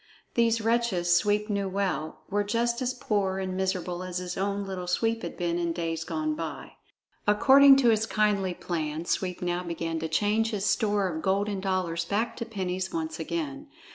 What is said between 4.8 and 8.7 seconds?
Sweep had been in days gone by. According to his kindly